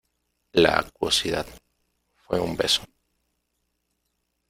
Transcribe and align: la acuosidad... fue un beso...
la 0.53 0.79
acuosidad... 0.79 1.45
fue 2.15 2.39
un 2.39 2.57
beso... 2.57 2.81